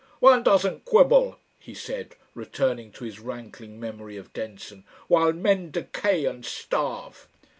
"One 0.19 0.41
doesn't 0.41 0.83
quibble," 0.83 1.37
he 1.59 1.75
said, 1.75 2.15
returning 2.33 2.91
to 2.93 3.03
his 3.03 3.19
rankling 3.19 3.79
memory 3.79 4.17
of 4.17 4.33
Denson, 4.33 4.83
"while 5.07 5.31
men 5.31 5.69
decay 5.69 6.25
and 6.25 6.43
starve." 6.43 7.27